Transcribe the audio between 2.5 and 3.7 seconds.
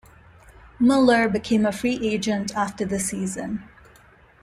after the season.